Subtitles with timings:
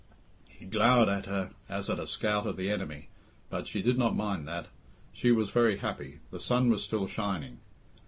[0.49, 3.09] He glowered at her as at a scout of the enemy,
[3.51, 4.69] but she did not mind that.
[5.13, 6.21] She was very happy.
[6.31, 7.59] The sun was still shining.